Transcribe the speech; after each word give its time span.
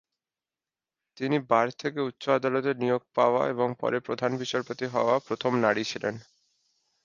তিনি 1.17 1.37
বার 1.49 1.67
থেকে 1.81 1.99
উচ্চ 2.01 2.23
আদালতে 2.29 2.71
নিয়োগ 2.73 3.01
পাওয়া 3.15 3.41
এবং 3.49 3.67
পরে 3.81 3.97
প্রধান 3.99 4.31
বিচারপতি 4.41 4.85
হওয়া 4.87 5.15
প্রথম 5.27 5.51
নারী 5.65 5.83
ছিলেন। 5.83 6.15